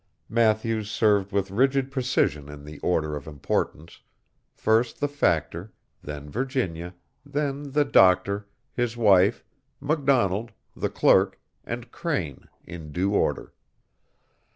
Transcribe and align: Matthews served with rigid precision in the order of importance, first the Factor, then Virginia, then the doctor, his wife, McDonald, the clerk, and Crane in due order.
Matthews 0.29 0.89
served 0.89 1.31
with 1.31 1.51
rigid 1.51 1.91
precision 1.91 2.49
in 2.49 2.65
the 2.65 2.79
order 2.79 3.15
of 3.15 3.27
importance, 3.27 4.01
first 4.51 4.99
the 4.99 5.07
Factor, 5.07 5.73
then 6.01 6.27
Virginia, 6.27 6.95
then 7.23 7.73
the 7.73 7.85
doctor, 7.85 8.47
his 8.73 8.97
wife, 8.97 9.43
McDonald, 9.79 10.53
the 10.75 10.89
clerk, 10.89 11.39
and 11.63 11.91
Crane 11.91 12.47
in 12.65 12.91
due 12.91 13.13
order. 13.13 13.53